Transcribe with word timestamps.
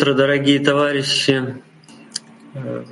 утро, 0.00 0.14
дорогие 0.14 0.58
товарищи. 0.58 1.62
Э, 2.54 2.84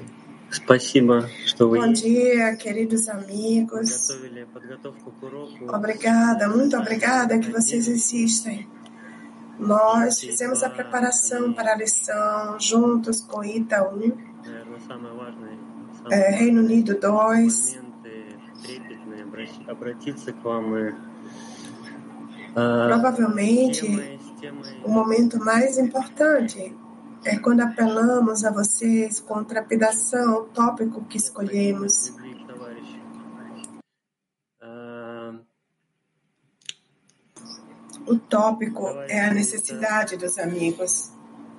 Спасибо, 0.51 1.31
что 1.47 1.67
вы 1.67 1.79
Bom 1.79 1.95
dia, 1.95 2.57
queridos 2.57 3.09
amigos. 3.09 3.89
готовили 3.89 4.45
подготовку 4.53 5.11
к 5.13 5.23
уроку. 5.23 5.65
Obrigada, 5.75 6.47
muito 6.47 6.77
obrigada 6.77 7.39
que 7.39 7.51
vocês 7.51 7.89
existem. 7.89 8.69
Nós 9.59 10.21
fizemos 10.21 10.63
a 10.63 10.69
preparação 10.69 11.55
para 11.55 11.73
a 11.73 11.77
lição 11.77 12.61
juntos 12.61 13.23
com 13.23 13.43
Ita 13.43 13.89
1, 13.89 14.13
Наверное, 14.45 14.81
самое 14.87 15.15
важное, 15.15 15.57
самый 16.03 16.19
eh, 16.19 16.31
Reino 16.37 16.61
Unido 16.61 17.01
2. 17.01 17.01
моменты 17.01 18.37
трепетные, 18.63 19.25
обращ- 19.25 19.69
обратиться 19.71 20.33
к 20.33 20.45
вам 20.45 20.77
и 20.77 20.93
э, 22.57 22.89
Provavelmente, 22.89 23.81
темой, 23.87 24.19
с 24.21 24.41
темой 24.41 24.75
o 24.85 24.91
momento 24.91 25.39
mais 25.43 25.79
importante 25.79 26.77
é 27.25 27.39
quando 27.39 27.61
apelamos 27.61 28.45
a 28.45 28.51
vocês 28.51 29.21
com 29.21 29.43
trepidação 29.45 30.43
o 30.43 30.45
tópico 30.45 31.05
que 31.07 31.17
escolhemos. 31.17 32.09
любви 32.09 32.35
к 32.35 32.47
товарищу. 32.47 33.01
Э, 34.61 35.33
O 38.07 38.19
tópico 38.19 38.87
é 39.09 39.21
a 39.25 39.33
necessidade 39.33 40.17
dos 40.17 40.39
amigos. 40.39 41.11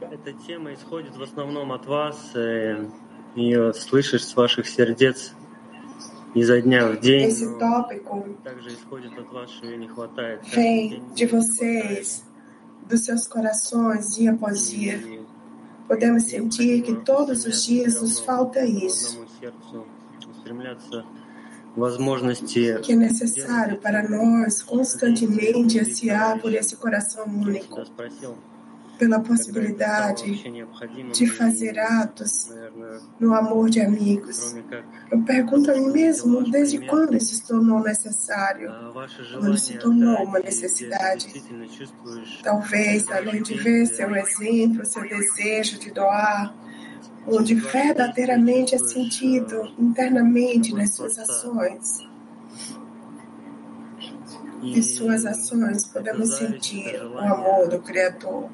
Эта 0.02 0.34
тема 0.34 0.74
исходит 0.74 1.16
в 1.16 1.24
основном 1.24 1.72
от 1.72 1.86
вас, 1.88 2.36
э, 2.36 2.86
ее 3.36 3.74
слышишь 3.74 4.26
с 4.26 4.36
ваших 4.36 4.68
сердец 4.68 5.34
изо 6.36 6.62
дня 6.62 6.88
в 6.90 7.00
день, 7.00 7.30
Esse 7.30 7.46
но 7.48 7.58
tópico 7.58 8.38
также 8.44 8.70
исходит 8.70 9.18
от 9.18 9.32
вас, 9.32 9.50
что 9.50 9.66
ее 9.66 9.78
не 9.78 9.88
хватает. 9.88 10.42
Каждый 10.42 10.56
vem 10.56 10.90
день 10.90 11.16
de 11.16 11.24
не 11.24 11.28
хватает. 11.28 11.32
vocês, 11.32 12.24
dos 12.88 13.06
seus 13.06 13.26
corações, 13.26 14.16
dia 14.16 14.34
após 14.34 14.70
dia. 14.70 15.02
Podemos 15.91 16.23
sentir 16.23 16.83
que 16.83 16.95
todos 16.95 17.45
os 17.45 17.65
dias 17.65 18.01
nos 18.01 18.21
falta 18.21 18.65
isso. 18.65 19.27
Que 22.81 22.93
é 22.93 22.97
necessário 22.97 23.77
para 23.79 24.09
nós 24.09 24.63
constantemente 24.63 25.81
ansiar 25.81 26.41
por 26.41 26.55
esse 26.55 26.77
coração 26.77 27.25
único 27.27 27.83
pela 29.01 29.19
possibilidade 29.19 30.45
de 31.11 31.27
fazer 31.27 31.79
atos 31.79 32.51
no 33.19 33.35
amor 33.35 33.71
de 33.71 33.81
amigos. 33.81 34.55
Eu 35.11 35.23
pergunto 35.23 35.71
a 35.71 35.75
mim 35.75 35.91
mesmo 35.91 36.43
desde 36.51 36.87
quando 36.87 37.17
isso 37.17 37.37
se 37.37 37.49
tornou 37.49 37.81
necessário, 37.81 38.71
quando 39.33 39.57
se 39.57 39.79
tornou 39.79 40.23
uma 40.23 40.39
necessidade. 40.39 41.33
Talvez, 42.43 43.11
além 43.11 43.43
de 43.43 43.55
ver 43.55 43.87
seu 43.87 44.15
exemplo, 44.15 44.85
seu 44.85 45.09
desejo 45.09 45.79
de 45.79 45.91
doar, 45.91 46.55
onde 47.27 47.55
verdadeiramente 47.55 48.75
é 48.75 48.79
sentido 48.79 49.63
internamente 49.79 50.75
nas 50.75 50.95
suas 50.95 51.19
ações. 51.19 52.07
Em 54.63 54.83
suas 54.83 55.25
ações 55.25 55.87
podemos 55.87 56.37
sentir 56.37 57.03
o 57.03 57.19
amor 57.19 57.67
do 57.67 57.81
Criador. 57.81 58.51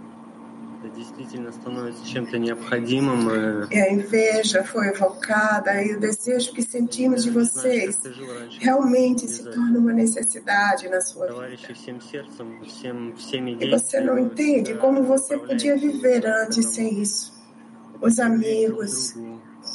E 3.71 3.77
é 3.77 3.83
a 3.83 3.93
inveja 3.93 4.65
foi 4.65 4.89
evocada 4.89 5.83
e 5.83 5.95
o 5.95 6.01
desejo 6.01 6.53
que 6.53 6.63
sentimos 6.63 7.25
de 7.25 7.31
vocês 7.31 8.01
realmente 8.59 9.29
se 9.29 9.45
torna 9.45 9.79
uma 9.79 9.93
necessidade 9.93 10.89
na 10.89 11.01
sua 11.03 11.27
vida. 11.27 11.49
E 13.61 13.71
você 13.71 14.01
não 14.01 14.19
entende 14.19 14.75
como 14.75 15.03
você 15.03 15.37
podia 15.37 15.77
viver 15.77 16.27
antes 16.27 16.65
sem 16.75 17.03
isso. 17.03 17.35
Os 18.01 18.19
amigos, 18.19 19.15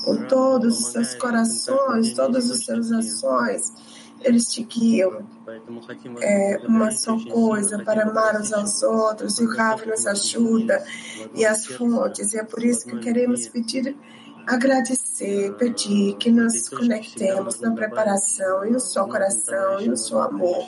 com 0.06 0.26
todos 0.28 0.80
os 0.80 0.92
seus 0.92 1.14
corações, 1.16 2.14
todas 2.14 2.50
as 2.50 2.64
suas 2.64 2.92
ações 2.92 3.91
eles 4.24 4.52
te 4.52 4.64
guiam. 4.64 5.28
É 6.22 6.60
uma 6.68 6.92
só 6.92 7.18
coisa 7.26 7.84
para 7.84 8.04
amar 8.04 8.40
uns 8.40 8.54
aos 8.54 8.82
outros, 8.84 9.40
e 9.40 9.46
o 9.46 9.56
Rafa 9.56 9.86
nos 9.86 10.06
ajuda, 10.08 10.84
e 11.36 11.46
as 11.46 11.66
fontes, 11.66 12.34
e 12.34 12.38
é 12.38 12.44
por 12.44 12.64
isso 12.64 12.88
que 12.88 13.00
queremos 13.00 13.48
pedir, 13.48 13.96
agradecer, 14.48 15.54
pedir 15.54 16.16
que 16.18 16.32
nos 16.32 16.70
conectemos 16.70 17.60
na 17.60 17.72
preparação, 17.72 18.66
e 18.66 18.72
no 18.72 18.80
só 18.80 19.06
coração, 19.06 19.80
e 19.82 19.88
no 19.88 19.98
só 19.98 20.24
amor. 20.24 20.66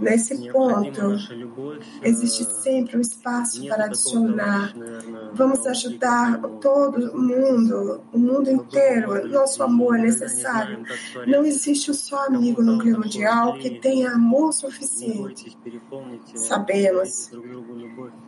Nesse 0.00 0.50
ponto, 0.50 1.16
existe 2.02 2.44
sempre 2.44 2.96
um 2.96 3.00
espaço 3.00 3.66
para 3.66 3.84
adicionar. 3.84 4.74
Vamos 5.34 5.66
ajudar 5.66 6.40
todo 6.60 7.16
mundo, 7.16 8.00
o 8.12 8.18
mundo 8.18 8.50
inteiro. 8.50 9.28
Nosso 9.28 9.62
amor 9.62 9.98
é 9.98 10.02
necessário. 10.02 10.84
Não 11.26 11.44
existe 11.44 11.90
um 11.90 11.94
só 11.94 12.26
amigo 12.26 12.62
no 12.62 12.78
clima 12.78 12.98
mundial 12.98 13.54
que 13.54 13.78
tenha 13.78 14.12
amor 14.12 14.52
suficiente. 14.52 15.56
Sabemos 16.34 17.30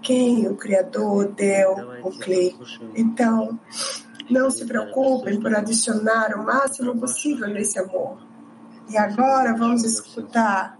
quem 0.02 0.48
o 0.48 0.56
Criador 0.56 1.32
deu 1.32 1.74
o 2.02 2.10
clima. 2.10 2.58
Então, 2.94 3.58
não 4.30 4.50
se 4.50 4.64
preocupem 4.64 5.40
por 5.40 5.54
adicionar 5.54 6.34
o 6.34 6.44
máximo 6.44 6.98
possível 6.98 7.48
nesse 7.48 7.78
amor. 7.78 8.31
E 8.88 8.96
agora 8.96 9.54
vamos 9.56 9.84
escutar 9.84 10.78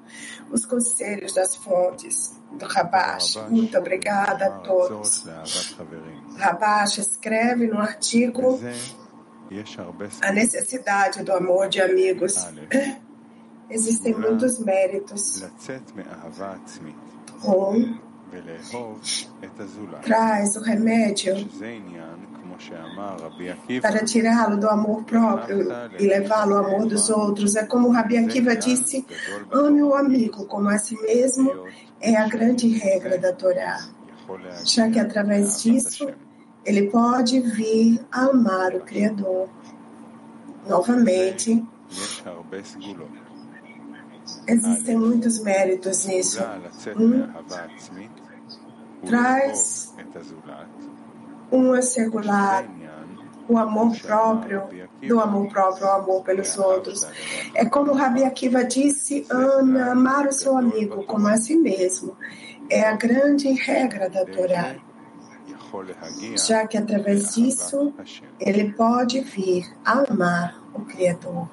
os 0.51 0.67
conselhos 0.67 1.33
das 1.35 1.57
fontes 1.57 2.39
do 2.53 2.67
Rabash. 2.67 3.37
Muito 3.49 3.77
obrigada 3.79 4.47
a 4.47 4.51
todos. 4.59 5.25
Rabash 6.37 6.99
escreve 6.99 7.67
no 7.67 7.79
artigo 7.79 8.61
a 10.21 10.33
necessidade 10.33 11.23
do 11.23 11.33
amor 11.33 11.69
de 11.69 11.81
amigos. 11.81 12.35
Existem 13.71 14.15
muitos 14.15 14.59
méritos. 14.59 15.43
Um 17.45 17.99
traz 20.03 20.57
o 20.57 20.61
remédio 20.61 21.35
para 23.81 24.05
tirá-lo 24.05 24.57
do 24.57 24.69
amor 24.69 25.05
próprio 25.05 25.69
e 25.99 26.07
levá-lo 26.07 26.57
ao 26.57 26.67
amor 26.67 26.87
dos 26.87 27.11
outros. 27.11 27.57
É 27.57 27.65
como 27.65 27.91
Rabi 27.91 28.19
Akiva 28.19 28.55
disse: 28.57 29.05
ame 29.51 29.83
o 29.83 29.95
amigo 29.95 30.47
como 30.47 30.69
a 30.69 30.79
si 30.79 31.01
mesmo, 31.03 31.51
é 32.01 32.17
a 32.17 32.29
grande 32.29 32.69
regra 32.69 33.19
da 33.19 33.33
Torá. 33.33 33.79
Já 34.65 34.91
que 34.91 34.99
através 34.99 35.63
disso 35.63 36.09
ele 36.65 36.89
pode 36.91 37.41
vir 37.41 38.01
a 38.11 38.27
amar 38.27 38.75
o 38.75 38.81
Criador. 38.81 39.49
Novamente, 40.69 41.65
existem 44.47 44.97
muitos 44.97 45.41
méritos 45.41 46.07
nisso. 46.07 46.41
Um 46.97 47.29
traz 49.05 49.93
um 51.53 51.73
assegurar 51.75 52.65
o 53.49 53.59
amor 53.59 53.95
próprio, 54.01 54.63
do 55.07 55.21
amor 55.21 55.49
próprio 55.49 55.87
ao 55.87 56.01
amor 56.01 56.25
pelos 56.25 56.57
outros. 56.57 57.07
É 57.55 57.65
como 57.67 57.93
Rabi 57.93 58.25
Akiva 58.25 58.65
disse, 58.65 59.27
ama, 59.31 59.91
amar 59.91 60.27
o 60.27 60.33
seu 60.33 60.57
amigo 60.57 61.05
como 61.05 61.29
a 61.29 61.37
si 61.37 61.57
mesmo. 61.57 62.17
É 62.71 62.89
a 62.89 62.97
grande 62.97 63.53
regra 63.53 64.09
da 64.09 64.25
Torá. 64.25 64.77
Já 66.37 66.67
que 66.67 66.79
através 66.79 67.35
disso 67.35 67.93
ele 68.41 68.73
pode 68.73 69.21
vir 69.21 69.67
a 69.85 70.05
amar 70.11 70.63
o 70.73 70.81
Criador. 70.81 71.49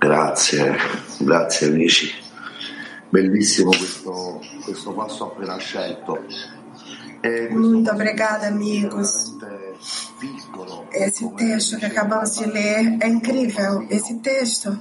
Grazie, 0.00 0.76
grazie 1.20 1.68
amici. 1.68 2.29
Bellissimo 3.10 3.70
questo, 3.70 4.40
questo 4.62 4.92
passo 4.92 5.24
appena 5.24 5.56
scelto. 5.58 6.24
Muito 7.50 7.90
obrigada, 7.90 8.46
amigos. 8.46 9.36
Esse 10.92 11.28
texto 11.30 11.78
que 11.78 11.86
acabamos 11.86 12.36
de 12.36 12.46
ler 12.46 12.98
é 13.00 13.08
incrível. 13.08 13.86
Esse 13.90 14.14
texto 14.20 14.78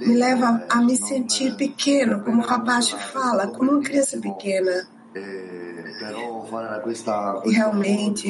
me 0.00 0.14
leva 0.14 0.66
a 0.68 0.82
me 0.82 0.96
sentir 0.96 1.54
pequeno, 1.56 2.22
como 2.24 2.42
o 2.42 2.46
rapaz 2.46 2.90
fala, 2.90 3.46
como 3.48 3.72
uma 3.72 3.82
criança 3.82 4.18
pequena. 4.18 4.88
Realmente 7.50 8.28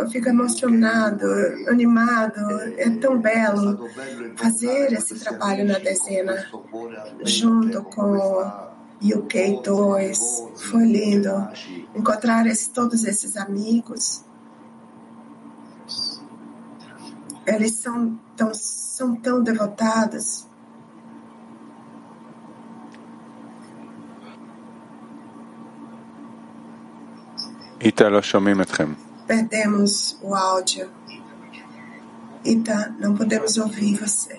eu 0.00 0.10
fico 0.10 0.28
emocionado, 0.28 1.24
animado. 1.68 2.40
É 2.76 2.90
tão 2.90 3.20
belo 3.20 3.88
fazer 4.36 4.92
esse 4.92 5.14
trabalho 5.20 5.64
na 5.64 5.78
dezena 5.78 6.46
junto 7.22 7.82
com 7.84 8.16
questa 8.16 8.70
UK 9.02 9.62
voce, 9.62 9.62
2. 9.62 10.18
voci 10.18 10.68
Foi 10.68 10.84
lindo 10.84 11.48
encontrar 11.94 12.46
esse, 12.46 12.70
todos 12.70 13.04
esses 13.04 13.36
amigos. 13.36 14.24
Eles 17.46 17.72
são 17.76 18.18
tão, 18.36 18.52
são 18.52 19.16
tão 19.16 19.42
devotados 19.42 20.49
Perdemos 29.26 30.18
o 30.20 30.34
áudio. 30.34 30.90
Ita, 32.44 32.94
não 32.98 33.16
podemos 33.16 33.56
ouvir 33.56 33.96
você. 33.96 34.38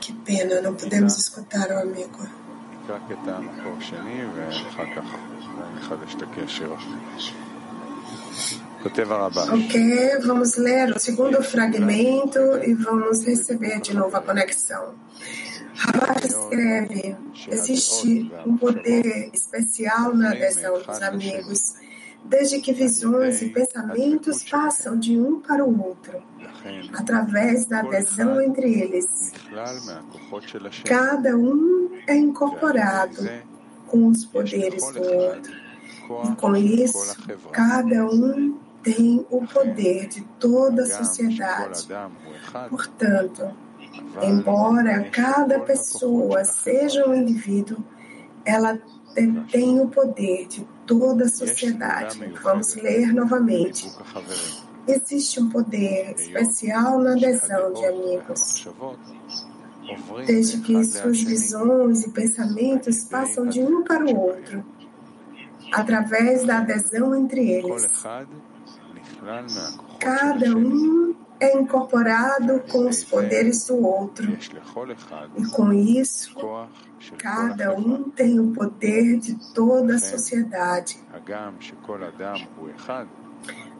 Que 0.00 0.12
pena, 0.24 0.60
não 0.60 0.74
podemos 0.74 1.16
escutar 1.16 1.70
o 1.70 1.78
amigo. 1.78 2.26
Ok, 9.52 10.18
vamos 10.24 10.56
ler 10.56 10.90
o 10.90 10.98
segundo 10.98 11.42
fragmento 11.42 12.38
e 12.64 12.72
vamos 12.72 13.24
receber 13.24 13.80
de 13.80 13.94
novo 13.94 14.16
a 14.16 14.22
conexão. 14.22 14.94
Rabat 15.74 16.26
escreve: 16.26 17.16
existe 17.48 18.32
um 18.46 18.56
poder 18.56 19.30
especial 19.34 20.14
na 20.14 20.30
adesão 20.30 20.80
dos 20.80 21.02
amigos, 21.02 21.74
desde 22.24 22.60
que 22.60 22.72
visões 22.72 23.42
e 23.42 23.50
pensamentos 23.50 24.44
passam 24.44 24.98
de 24.98 25.18
um 25.18 25.40
para 25.40 25.62
o 25.62 25.82
outro, 25.82 26.22
através 26.94 27.66
da 27.66 27.80
adesão 27.80 28.40
entre 28.40 28.80
eles. 28.80 29.32
Cada 30.84 31.36
um 31.36 31.90
é 32.06 32.16
incorporado 32.16 33.49
com 33.90 34.06
os 34.06 34.24
poderes 34.24 34.82
do 34.92 35.02
outro. 35.02 35.52
E 36.24 36.36
com 36.36 36.56
isso, 36.56 37.16
cada 37.52 38.06
um 38.06 38.58
tem 38.82 39.26
o 39.30 39.46
poder 39.46 40.08
de 40.08 40.22
toda 40.38 40.82
a 40.82 40.86
sociedade. 40.86 41.86
Portanto, 42.68 43.50
embora 44.22 45.10
cada 45.10 45.60
pessoa 45.60 46.44
seja 46.44 47.06
um 47.08 47.14
indivíduo, 47.14 47.78
ela 48.44 48.78
tem 49.50 49.80
o 49.80 49.88
poder 49.88 50.46
de 50.46 50.66
toda 50.86 51.24
a 51.24 51.28
sociedade. 51.28 52.18
Vamos 52.42 52.74
ler 52.74 53.12
novamente. 53.12 53.90
Existe 54.86 55.40
um 55.40 55.48
poder 55.50 56.14
especial 56.16 56.98
na 56.98 57.12
adesão 57.12 57.72
de 57.72 57.84
amigos. 57.84 58.66
Desde 60.26 60.60
que 60.60 60.84
suas 60.84 61.22
visões 61.22 62.04
e 62.04 62.10
pensamentos 62.10 63.04
passam 63.04 63.46
de 63.46 63.60
um 63.60 63.82
para 63.82 64.04
o 64.04 64.16
outro, 64.16 64.64
através 65.72 66.44
da 66.44 66.58
adesão 66.58 67.14
entre 67.14 67.50
eles. 67.50 67.90
Cada 69.98 70.56
um 70.56 71.14
é 71.38 71.58
incorporado 71.58 72.60
com 72.70 72.88
os 72.88 73.02
poderes 73.02 73.66
do 73.66 73.82
outro. 73.82 74.36
E 75.36 75.46
com 75.46 75.72
isso, 75.72 76.34
cada 77.18 77.74
um 77.74 78.10
tem 78.10 78.38
o 78.38 78.52
poder 78.52 79.18
de 79.18 79.34
toda 79.54 79.94
a 79.94 79.98
sociedade. 79.98 80.98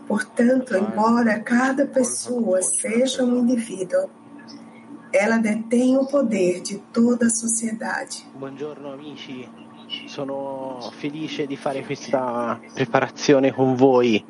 Portanto, 0.09 0.77
embora 0.77 1.39
cada 1.41 1.87
pessoa 1.87 2.63
seja 2.63 3.23
um 3.23 3.39
indivíduo, 3.39 4.11
ela 5.13 5.39
detém 5.39 5.97
o 5.97 6.07
poder 6.07 6.61
de 6.61 6.79
toda 6.93 7.27
a 7.27 7.31
sociedade. 7.31 8.27
Buongiorno 8.35 8.93
amici, 8.93 9.49
sono 10.07 10.79
felice 10.99 11.47
di 11.47 11.57
fare 11.57 11.85
questa 11.85 12.61
preparazione 12.75 13.53
con 13.53 13.75
voi. 13.75 14.25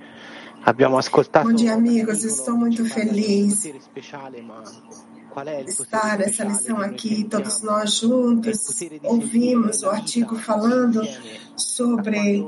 Abbiamo 0.62 0.98
ascoltato 0.98 1.48
Bom 1.48 1.54
dia, 1.54 1.72
amigos. 1.72 2.22
Estou 2.22 2.54
muito 2.56 2.84
feliz 2.84 3.62
de 3.62 3.72
estar 5.70 6.18
nessa 6.18 6.44
lição 6.44 6.78
aqui, 6.78 7.24
todos 7.24 7.62
nós 7.62 7.94
juntos. 7.94 8.82
Ouvimos 9.02 9.82
o 9.82 9.90
artigo 9.90 10.36
falando 10.36 11.02
sobre 11.56 12.44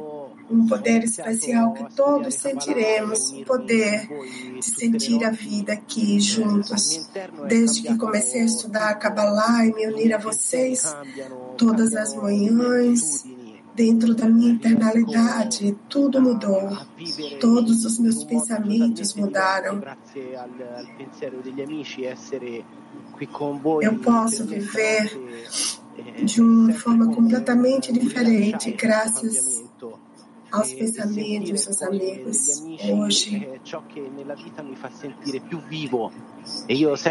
um 0.53 0.67
poder 0.67 1.03
especial 1.05 1.73
que 1.73 1.95
todos 1.95 2.35
sentiremos, 2.35 3.33
o 3.33 3.45
poder 3.45 4.09
de 4.59 4.65
sentir 4.65 5.25
a 5.25 5.31
vida 5.31 5.73
aqui 5.73 6.21
juntos. 6.21 7.09
Desde 7.49 7.83
que 7.83 7.97
comecei 7.97 8.43
a 8.43 8.45
estudar 8.45 8.91
a 8.91 8.95
Kabbalah 8.95 9.67
e 9.67 9.75
me 9.75 9.87
unir 9.87 10.15
a 10.15 10.19
vocês 10.19 10.95
todas 11.57 11.95
as 11.95 12.15
manhãs, 12.15 13.25
dentro 13.75 14.15
da 14.15 14.29
minha 14.29 14.53
internalidade, 14.53 15.77
tudo 15.89 16.21
mudou. 16.21 16.77
Todos 17.41 17.85
os 17.85 17.99
meus 17.99 18.23
pensamentos 18.25 19.15
mudaram. 19.15 19.81
Eu 23.83 23.99
posso 23.99 24.45
viver 24.45 25.19
de 26.23 26.41
uma 26.41 26.73
forma 26.73 27.15
completamente 27.15 27.93
diferente, 27.93 28.71
graças 28.73 29.62
aos 30.53 30.73
pensamentos 30.75 31.67
dos 31.67 31.83
amigos 31.83 32.63
hoje. 32.91 33.49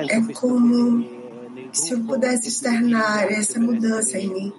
É 0.10 0.34
como 0.34 1.22
se 1.74 1.94
eu 1.94 2.00
pudesse 2.04 2.48
externar 2.50 3.32
essa 3.32 3.60
mudança 3.60 4.18
em 4.18 4.28
mim. 4.28 4.54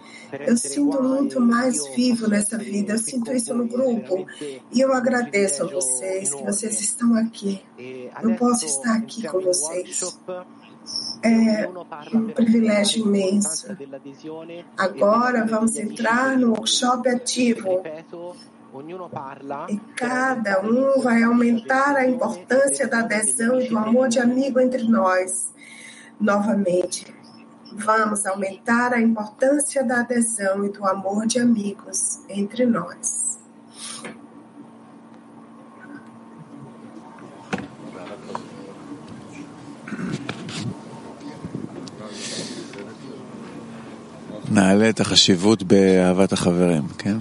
Eu 0.46 0.56
sinto 0.56 1.02
muito 1.02 1.40
mais 1.40 1.86
vivo 1.94 2.26
nessa 2.26 2.56
vida, 2.56 2.94
eu 2.94 2.98
sinto 2.98 3.32
isso 3.32 3.54
no 3.54 3.66
grupo. 3.66 4.26
E 4.72 4.80
eu 4.80 4.92
agradeço 4.92 5.62
a 5.62 5.66
vocês 5.66 6.34
que 6.34 6.42
vocês 6.42 6.80
estão 6.80 7.14
aqui. 7.14 7.62
Eu 8.22 8.34
posso 8.36 8.64
estar 8.64 8.96
aqui 8.96 9.26
com 9.28 9.40
vocês. 9.40 10.16
É 11.22 11.68
um 12.16 12.28
privilégio 12.28 13.06
imenso. 13.06 13.76
Agora 14.76 15.46
vamos 15.46 15.76
entrar 15.76 16.36
no 16.36 16.48
workshop 16.48 17.08
ativo. 17.08 17.82
E 19.69 19.77
cada 19.95 20.61
um 20.61 21.01
vai 21.01 21.23
aumentar 21.23 21.95
a 21.95 22.05
importância 22.07 22.87
da 22.87 22.99
adesão 22.99 23.59
e 23.59 23.69
do 23.69 23.77
amor 23.77 24.07
de 24.07 24.19
amigo 24.19 24.59
entre 24.59 24.83
nós. 24.83 25.53
Novamente, 26.19 27.05
vamos 27.73 28.25
aumentar 28.25 28.93
a 28.93 29.01
importância 29.01 29.83
da 29.83 30.01
adesão 30.01 30.65
e 30.65 30.69
do 30.69 30.85
amor 30.85 31.25
de 31.25 31.39
amigos 31.39 32.19
entre 32.29 32.65
nós. 32.65 33.27
נעלה 44.51 44.89
את 44.89 44.99
החשיבות 44.99 45.63
באהבת 45.63 46.33
החברים, 46.33 46.87
כן? 46.97 47.17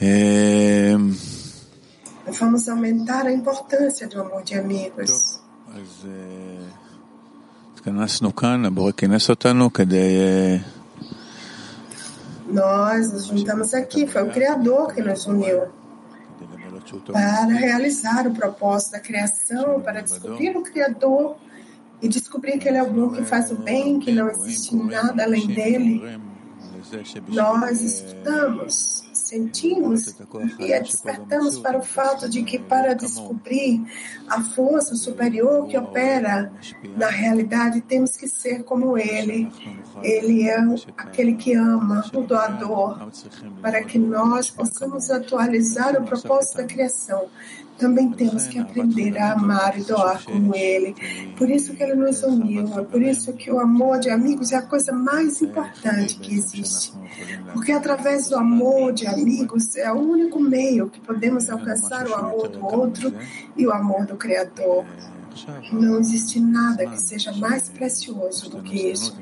É... 0.00 0.94
Vamos 2.38 2.68
aumentar 2.68 3.26
a 3.26 3.32
importância 3.32 4.06
do 4.08 4.20
amor 4.20 4.42
de 4.42 4.54
amigos. 4.54 5.40
Nós 12.48 13.12
nos 13.12 13.26
juntamos 13.26 13.74
aqui, 13.74 14.06
foi 14.06 14.22
o 14.22 14.30
Criador 14.30 14.94
que 14.94 15.02
nos 15.02 15.26
uniu 15.26 15.68
para 17.12 17.44
realizar 17.46 18.26
o 18.26 18.32
propósito 18.32 18.92
da 18.92 19.00
criação, 19.00 19.80
para 19.80 20.00
descobrir 20.00 20.56
o 20.56 20.62
Criador 20.62 21.36
e 22.00 22.08
descobrir 22.08 22.58
que 22.58 22.68
Ele 22.68 22.78
é 22.78 22.82
o 22.82 22.90
bom 22.90 23.10
que 23.10 23.22
faz 23.22 23.50
o 23.50 23.56
bem, 23.56 24.00
que 24.00 24.10
não 24.12 24.28
existe 24.28 24.74
nada 24.74 25.24
além 25.24 25.46
dele. 25.46 26.20
Nós 27.28 27.80
estudamos 27.80 29.09
sentimos 29.30 30.16
e 30.58 30.66
despertamos 30.80 31.58
para 31.58 31.78
o 31.78 31.82
fato 31.82 32.28
de 32.28 32.42
que, 32.42 32.58
para 32.58 32.94
descobrir 32.94 33.80
a 34.28 34.42
força 34.42 34.96
superior 34.96 35.68
que 35.68 35.78
opera 35.78 36.52
na 36.96 37.08
realidade, 37.08 37.80
temos 37.80 38.16
que 38.16 38.26
ser 38.26 38.64
como 38.64 38.98
Ele. 38.98 39.48
Ele 40.02 40.48
é 40.48 40.58
aquele 40.96 41.34
que 41.34 41.54
ama, 41.54 42.04
o 42.12 42.22
doador, 42.22 43.08
para 43.62 43.84
que 43.84 43.98
nós 43.98 44.50
possamos 44.50 45.10
atualizar 45.10 45.96
o 45.96 46.04
propósito 46.04 46.56
da 46.58 46.64
criação 46.64 47.28
também 47.80 48.10
temos 48.10 48.46
que 48.46 48.58
aprender 48.58 49.16
a 49.18 49.32
amar 49.32 49.76
e 49.78 49.82
doar 49.82 50.22
como 50.22 50.54
Ele. 50.54 50.94
Por 51.36 51.50
isso 51.50 51.74
que 51.74 51.82
Ele 51.82 51.94
nos 51.94 52.22
uniu, 52.22 52.78
é 52.78 52.82
por 52.84 53.00
isso 53.00 53.32
que 53.32 53.50
o 53.50 53.58
amor 53.58 53.98
de 53.98 54.10
amigos 54.10 54.52
é 54.52 54.56
a 54.56 54.62
coisa 54.62 54.92
mais 54.92 55.40
importante 55.40 56.18
que 56.18 56.34
existe. 56.34 56.92
Porque 57.54 57.72
através 57.72 58.28
do 58.28 58.36
amor 58.36 58.92
de 58.92 59.06
amigos 59.06 59.74
é 59.76 59.90
o 59.90 59.96
único 59.98 60.38
meio 60.38 60.90
que 60.90 61.00
podemos 61.00 61.48
alcançar 61.48 62.06
o 62.06 62.14
amor 62.14 62.48
do 62.48 62.62
outro 62.64 63.14
e 63.56 63.66
o 63.66 63.72
amor 63.72 64.04
do 64.04 64.16
Criador. 64.16 64.84
Não 65.72 65.98
existe 65.98 66.38
nada 66.38 66.86
que 66.86 67.00
seja 67.00 67.32
mais 67.32 67.68
precioso 67.70 68.50
do 68.50 68.62
que 68.62 68.90
isso. 68.90 69.16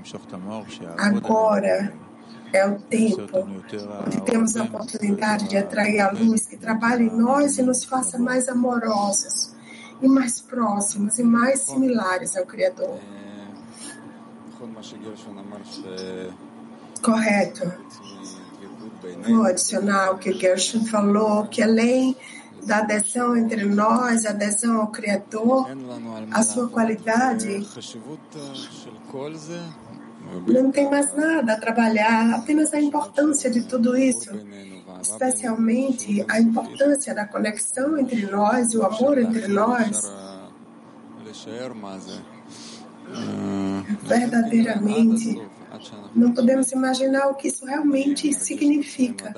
Agora, 0.96 1.92
É 2.52 2.66
o 2.66 2.78
tempo 2.78 3.28
onde 4.06 4.20
temos 4.22 4.56
a 4.56 4.64
oportunidade 4.64 5.48
de 5.48 5.56
atrair 5.56 6.00
a 6.00 6.10
luz 6.10 6.46
que 6.46 6.56
trabalha 6.56 7.02
em 7.02 7.14
nós 7.14 7.58
e 7.58 7.62
nos 7.62 7.84
faça 7.84 8.18
mais 8.18 8.48
amorosos 8.48 9.54
e 10.00 10.08
mais 10.08 10.40
próximos 10.40 11.18
e 11.18 11.22
mais 11.22 11.60
similares 11.60 12.36
ao 12.36 12.46
Criador. 12.46 12.98
Correto. 17.02 17.72
Vou 19.26 19.44
adicionar 19.44 20.12
o 20.12 20.18
que 20.18 20.32
Gershon 20.32 20.84
falou, 20.86 21.46
que 21.46 21.62
além 21.62 22.16
da 22.64 22.78
adesão 22.78 23.36
entre 23.36 23.64
nós, 23.64 24.26
a 24.26 24.30
adesão 24.30 24.80
ao 24.80 24.88
Criador, 24.88 25.66
a 26.30 26.42
sua 26.42 26.68
qualidade, 26.68 27.66
não 30.46 30.70
tem 30.70 30.90
mais 30.90 31.14
nada 31.14 31.54
a 31.54 31.60
trabalhar, 31.60 32.34
apenas 32.34 32.72
a 32.72 32.80
importância 32.80 33.50
de 33.50 33.62
tudo 33.62 33.96
isso, 33.96 34.30
especialmente 35.00 36.24
a 36.28 36.40
importância 36.40 37.14
da 37.14 37.26
conexão 37.26 37.98
entre 37.98 38.26
nós 38.26 38.72
e 38.72 38.78
o 38.78 38.84
amor 38.84 39.18
entre 39.18 39.48
nós. 39.48 40.12
Verdadeiramente, 44.02 45.40
não 46.14 46.32
podemos 46.32 46.72
imaginar 46.72 47.28
o 47.28 47.34
que 47.34 47.48
isso 47.48 47.64
realmente 47.64 48.32
significa, 48.32 49.34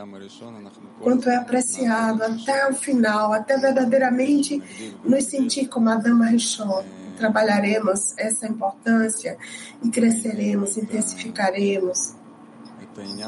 quanto 1.01 1.29
é 1.29 1.37
apreciado 1.37 2.23
até 2.23 2.69
o 2.69 2.75
final, 2.75 3.33
até 3.33 3.59
verdadeiramente 3.59 4.63
nos 5.05 5.25
sentir 5.25 5.69
como 5.69 5.89
a 5.91 5.97
Dama 5.97 6.27
Rishon. 6.27 6.85
Trabalharemos 7.21 8.15
essa 8.17 8.47
importância 8.47 9.37
e 9.85 9.91
cresceremos, 9.91 10.79
intensificaremos 10.79 12.15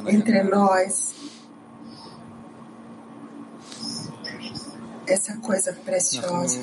entre 0.08 0.42
nós 0.44 1.12
essa 5.06 5.36
coisa 5.36 5.74
preciosa. 5.84 6.58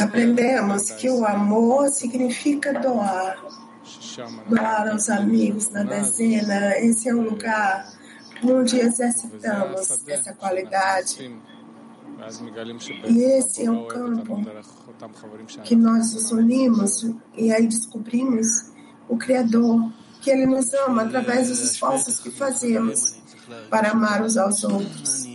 Aprendemos 0.00 0.92
que 0.92 1.10
o 1.10 1.26
amor 1.26 1.88
significa 1.88 2.72
doar. 2.72 3.36
Doar 4.48 4.90
aos 4.90 5.08
amigos 5.10 5.70
na 5.70 5.82
dezena. 5.82 6.78
Esse 6.78 7.08
é 7.08 7.14
um 7.14 7.22
lugar 7.22 7.97
onde 8.44 8.80
exercitamos 8.80 10.08
essa 10.08 10.32
qualidade. 10.34 11.40
E 13.06 13.22
esse 13.22 13.64
é 13.64 13.70
o 13.70 13.86
campo 13.86 14.42
que 15.62 15.76
nós 15.76 16.14
nos 16.14 16.32
unimos 16.32 17.08
e 17.36 17.52
aí 17.52 17.66
descobrimos 17.66 18.72
o 19.08 19.16
Criador, 19.16 19.92
que 20.20 20.30
Ele 20.30 20.46
nos 20.46 20.74
ama 20.74 21.02
através 21.02 21.48
dos 21.48 21.60
esforços 21.60 22.18
que 22.18 22.30
fazemos 22.30 23.18
para 23.70 23.92
amar 23.92 24.22
uns 24.22 24.36
aos 24.36 24.64
outros 24.64 25.28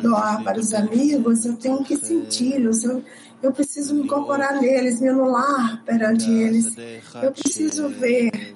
doar 0.00 0.42
para 0.42 0.58
os 0.58 0.72
amigos, 0.72 1.44
eu 1.44 1.56
tenho 1.56 1.82
que 1.82 1.96
senti-los, 1.96 2.84
eu, 2.84 3.02
eu 3.42 3.52
preciso 3.52 3.94
me 3.94 4.02
incorporar 4.02 4.60
neles, 4.60 5.00
me 5.00 5.08
anular 5.08 5.82
perante 5.84 6.30
eles. 6.30 6.72
Eu 7.22 7.32
preciso 7.32 7.88
ver 7.88 8.53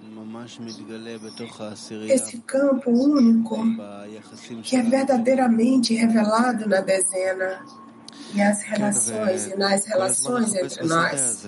esse 2.09 2.38
campo 2.38 2.90
único 2.90 3.59
que 4.62 4.76
é 4.76 4.83
verdadeiramente 4.83 5.95
revelado 5.95 6.68
na 6.68 6.80
dezena 6.80 7.64
e 8.35 8.42
as 8.42 8.62
relações 8.62 9.47
e 9.47 9.57
nas 9.57 9.87
relações 9.87 10.54
entre 10.54 10.85
nós. 10.85 11.47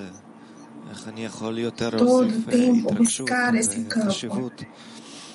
Todo 1.98 2.42
tempo 2.42 2.94
buscar 2.94 3.54
esse 3.54 3.84
campo 3.84 4.52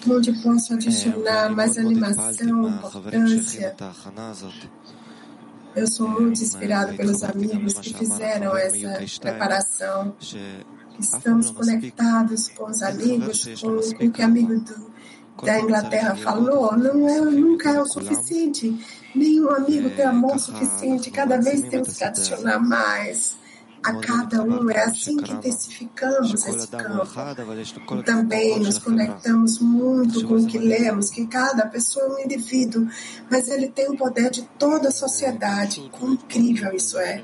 onde 0.08 0.32
posso 0.42 0.74
adicionar 0.74 1.50
mais 1.50 1.78
animação, 1.78 2.70
importância. 2.70 3.76
Eu 5.76 5.88
sou 5.88 6.08
muito 6.08 6.42
inspirado 6.42 6.96
pelos 6.96 7.24
amigos 7.24 7.74
que 7.80 7.94
fizeram 7.94 8.56
essa 8.56 9.20
preparação. 9.20 10.16
Estamos 11.00 11.52
conectados 11.52 12.50
com 12.50 12.66
os 12.66 12.82
amigos, 12.82 13.46
com, 13.62 13.78
o 14.06 14.12
que 14.12 14.22
o 14.22 14.26
amigo 14.26 14.60
do, 14.60 14.92
da 15.44 15.60
Inglaterra 15.60 16.16
falou. 16.16 16.78
Não 16.78 17.08
é, 17.08 17.22
nunca 17.22 17.72
é 17.72 17.82
o 17.82 17.86
suficiente. 17.86 18.78
Nenhum 19.14 19.50
amigo 19.50 19.90
tem 19.90 20.06
amor 20.06 20.40
suficiente. 20.40 21.12
Cada 21.12 21.38
vez 21.38 21.62
temos 21.62 21.98
que 21.98 22.04
adicionar 22.04 22.60
mais 22.60 23.36
a 23.84 23.94
cada 24.00 24.44
um. 24.44 24.70
É 24.70 24.84
assim 24.84 25.18
que 25.18 25.32
intensificamos 25.32 26.46
esse 26.46 26.68
campo. 26.68 28.04
Também 28.04 28.60
nos 28.60 28.80
conectamos 28.80 29.60
muito 29.60 30.28
com 30.28 30.36
o 30.36 30.48
que 30.48 30.58
lemos, 30.58 31.10
que 31.10 31.28
cada 31.28 31.66
pessoa 31.68 32.06
é 32.06 32.10
um 32.10 32.20
indivíduo, 32.20 32.88
mas 33.30 33.48
ele 33.48 33.68
tem 33.70 33.90
o 33.90 33.98
poder 33.98 34.32
de 34.32 34.44
toda 34.58 34.90
a 34.90 34.92
sociedade. 34.92 35.90
Quão 35.92 36.14
incrível 36.14 36.74
isso 36.74 36.98
é! 36.98 37.24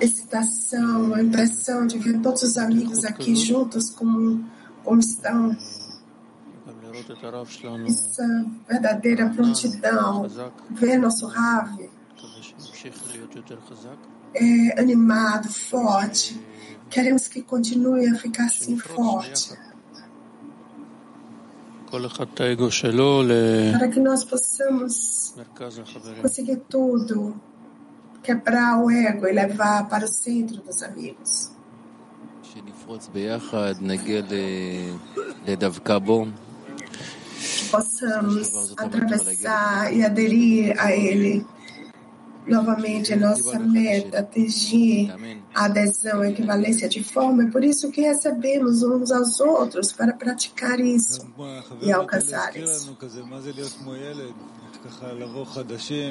Excitação, 0.00 1.14
a 1.14 1.22
impressão 1.22 1.86
de 1.86 1.98
ver 1.98 2.20
todos 2.20 2.42
os 2.42 2.56
amigos 2.56 3.04
aqui 3.04 3.36
juntos 3.36 3.90
como, 3.90 4.44
como 4.82 5.00
estão. 5.00 5.56
Essa 7.86 8.46
verdadeira 8.68 9.30
prontidão, 9.30 10.26
ver 10.70 10.98
nosso 10.98 11.26
Rave 11.26 11.90
é, 14.34 14.80
animado, 14.80 15.48
forte. 15.48 16.40
Queremos 16.90 17.28
que 17.28 17.42
continue 17.42 18.06
a 18.08 18.14
ficar 18.16 18.46
assim 18.46 18.78
forte. 18.78 19.56
Para 23.72 23.88
que 23.88 24.00
nós 24.00 24.24
possamos 24.24 25.34
conseguir 26.22 26.56
tudo, 26.68 27.34
quebrar 28.22 28.82
o 28.82 28.90
ego 28.90 29.26
e 29.26 29.32
levar 29.32 29.88
para 29.88 30.04
o 30.04 30.08
centro 30.08 30.56
dos 30.62 30.82
amigos. 30.82 31.52
Possamos 37.70 38.74
atravessar 38.76 39.92
e 39.92 40.04
aderir 40.04 40.74
a 40.78 40.92
ele. 40.92 41.44
Novamente 42.46 43.12
a 43.12 43.16
nossa 43.16 43.58
meta, 43.58 44.20
atingir 44.20 45.10
adesão, 45.54 46.20
a 46.20 46.30
equivalência 46.30 46.88
de 46.88 47.02
forma, 47.02 47.44
é 47.44 47.50
por 47.50 47.62
isso 47.62 47.90
que 47.90 48.00
recebemos 48.00 48.82
uns 48.82 49.12
aos 49.12 49.40
outros 49.40 49.92
para 49.92 50.12
praticar 50.12 50.80
isso 50.80 51.26
e 51.80 51.92
alcançar 51.92 52.56
isso. 52.56 52.96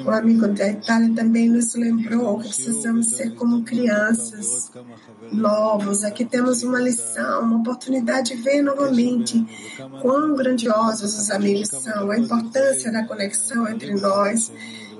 O 0.04 0.10
amigo 0.10 0.48
da 0.48 0.68
Itália 0.68 1.14
também 1.14 1.48
nos 1.48 1.74
lembrou 1.74 2.38
que 2.38 2.48
precisamos 2.48 3.10
ser 3.10 3.34
como 3.34 3.62
crianças 3.62 4.70
novos. 5.30 6.02
Aqui 6.02 6.24
temos 6.24 6.62
uma 6.62 6.80
lição, 6.80 7.42
uma 7.42 7.58
oportunidade 7.58 8.34
de 8.34 8.42
ver 8.42 8.62
novamente 8.62 9.46
quão 10.00 10.34
grandiosos 10.34 11.16
os 11.16 11.30
amigos 11.30 11.68
são, 11.68 12.10
a 12.10 12.18
importância 12.18 12.90
da 12.90 13.04
conexão 13.04 13.68
entre 13.68 13.94
nós 13.94 14.50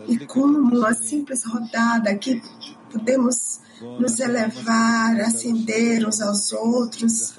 e 0.07 0.19
como 0.27 0.59
uma 0.59 0.95
simples 0.95 1.45
rodada 1.45 2.15
que 2.15 2.41
podemos 2.93 3.63
nos 3.81 4.21
elevar, 4.21 5.21
acender 5.21 6.07
uns 6.07 6.21
aos 6.21 6.52
outros, 6.52 7.35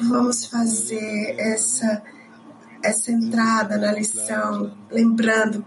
vamos 0.00 0.46
fazer 0.46 1.36
essa, 1.38 2.02
essa 2.82 3.12
entrada 3.12 3.78
na 3.78 3.92
lição, 3.92 4.76
lembrando 4.90 5.64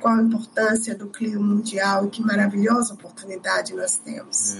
qual 0.00 0.14
a 0.14 0.22
importância 0.22 0.94
do 0.94 1.08
clima 1.08 1.40
mundial 1.40 2.06
e 2.06 2.10
que 2.10 2.22
maravilhosa 2.22 2.94
oportunidade 2.94 3.74
nós 3.74 3.96
temos. 3.96 4.54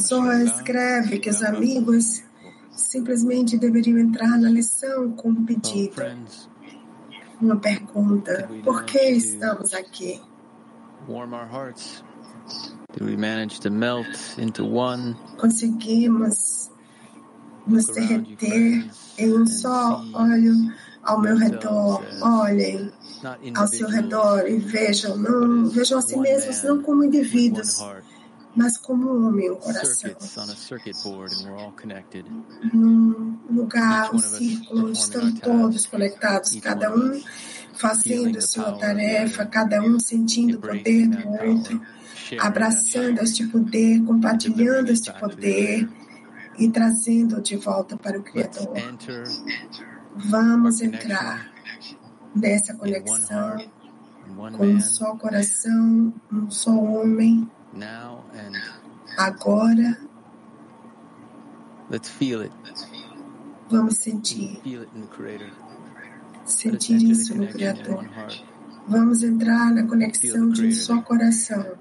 Zohar 0.00 0.42
escreve 0.42 1.18
que 1.20 1.30
os 1.30 1.42
amigos 1.42 2.22
simplesmente 2.72 3.56
deveriam 3.56 3.98
entrar 3.98 4.36
na 4.38 4.50
lição 4.50 5.12
com 5.12 5.30
um 5.30 5.44
pedido 5.44 6.02
uma 7.40 7.56
pergunta: 7.56 8.48
por 8.64 8.84
que 8.84 8.98
estamos 8.98 9.72
aqui? 9.72 10.20
Conseguimos 15.38 16.70
nos 17.66 17.86
derreter 17.86 18.90
em 19.18 19.32
um 19.34 19.46
só 19.46 20.02
olho 20.12 20.54
ao 21.02 21.20
meu 21.20 21.36
redor. 21.36 22.02
Olhem 22.22 22.92
ao 23.54 23.66
seu 23.66 23.88
redor 23.88 24.46
e 24.48 24.58
vejam, 24.58 25.16
não 25.16 25.68
vejam 25.68 25.98
a 25.98 26.02
si 26.02 26.16
mesmos 26.18 26.62
não 26.62 26.82
como 26.82 27.04
indivíduos, 27.04 27.78
mas 28.54 28.76
como 28.78 29.10
um 29.12 29.28
homem, 29.28 29.50
um 29.50 29.56
coração. 29.56 30.10
Num 32.72 33.38
lugar, 33.50 34.14
um 34.14 34.18
círculo, 34.18 34.90
estão 34.92 35.32
todos 35.32 35.86
conectados, 35.86 36.58
cada 36.60 36.94
um 36.94 37.20
fazendo 37.78 38.40
sua 38.42 38.72
tarefa, 38.72 39.46
cada 39.46 39.80
um 39.82 39.98
sentindo 40.00 40.58
o 40.58 40.60
poder 40.60 41.06
do 41.06 41.28
outro, 41.48 41.80
abraçando 42.40 43.22
este 43.22 43.46
poder, 43.46 44.04
compartilhando 44.04 44.90
este 44.90 45.12
poder 45.12 45.88
e 46.58 46.68
trazendo 46.68 47.40
de 47.40 47.56
volta 47.56 47.96
para 47.96 48.18
o 48.18 48.22
Criador. 48.22 48.74
Vamos 50.16 50.80
entrar 50.80 51.50
nessa 52.34 52.74
conexão 52.74 53.56
com 54.56 54.66
um 54.66 54.80
só 54.80 55.16
coração, 55.16 56.12
um 56.32 56.50
só 56.50 56.72
homem, 56.72 57.48
agora. 59.16 59.98
let's 61.90 62.08
feel 62.08 62.42
it. 62.42 62.52
Vamos 63.70 63.98
sentir, 63.98 64.60
sentir 66.52 67.02
isso 67.02 67.34
no 67.36 67.46
Criador. 67.46 68.08
Vamos 68.86 69.22
entrar 69.22 69.72
na 69.72 69.86
conexão 69.86 70.50
de 70.50 70.66
um 70.66 70.72
só 70.72 71.00
coração 71.02 71.76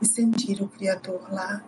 e 0.00 0.06
sentir 0.06 0.62
o 0.62 0.68
Criador 0.68 1.22
lá. 1.30 1.62